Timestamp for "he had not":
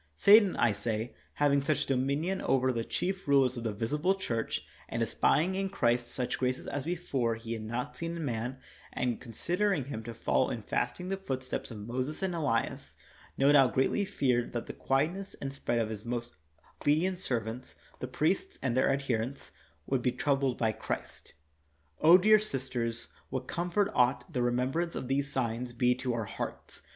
7.35-7.95